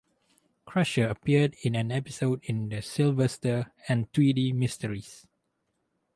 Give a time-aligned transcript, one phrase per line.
[0.65, 5.27] Crusher appeared in an episode in "The Sylvester and Tweety Mysteries".